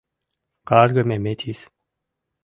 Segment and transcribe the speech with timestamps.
[0.69, 1.59] —Каргыме метис!..